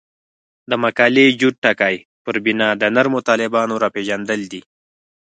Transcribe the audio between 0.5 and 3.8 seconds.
د مقالې جوت ټکی پر بنا د نرمو طالبانو